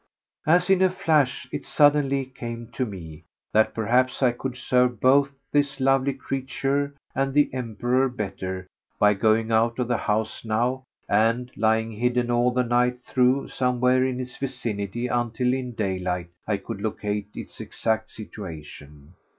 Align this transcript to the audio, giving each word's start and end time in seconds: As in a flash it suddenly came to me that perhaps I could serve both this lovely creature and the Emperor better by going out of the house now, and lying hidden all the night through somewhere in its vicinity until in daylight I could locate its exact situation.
As 0.47 0.67
in 0.71 0.81
a 0.81 0.89
flash 0.89 1.47
it 1.51 1.63
suddenly 1.63 2.25
came 2.25 2.69
to 2.71 2.87
me 2.87 3.21
that 3.53 3.75
perhaps 3.75 4.23
I 4.23 4.31
could 4.31 4.57
serve 4.57 4.99
both 4.99 5.29
this 5.51 5.79
lovely 5.79 6.15
creature 6.15 6.95
and 7.13 7.35
the 7.35 7.53
Emperor 7.53 8.09
better 8.09 8.65
by 8.97 9.13
going 9.13 9.51
out 9.51 9.77
of 9.77 9.87
the 9.87 9.97
house 9.97 10.43
now, 10.43 10.85
and 11.07 11.51
lying 11.55 11.91
hidden 11.91 12.31
all 12.31 12.49
the 12.49 12.63
night 12.63 12.97
through 13.01 13.49
somewhere 13.49 14.03
in 14.03 14.19
its 14.19 14.37
vicinity 14.37 15.05
until 15.05 15.53
in 15.53 15.73
daylight 15.73 16.29
I 16.47 16.57
could 16.57 16.81
locate 16.81 17.27
its 17.35 17.61
exact 17.61 18.09
situation. 18.09 19.13